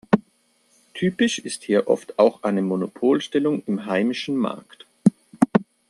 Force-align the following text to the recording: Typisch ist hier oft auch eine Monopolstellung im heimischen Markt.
Typisch 0.95 1.37
ist 1.37 1.61
hier 1.61 1.87
oft 1.87 2.17
auch 2.17 2.41
eine 2.41 2.63
Monopolstellung 2.63 3.61
im 3.67 3.85
heimischen 3.85 4.35
Markt. 4.35 4.87